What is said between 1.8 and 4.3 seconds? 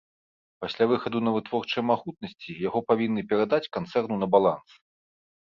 магутнасці яго павінны перадаць канцэрну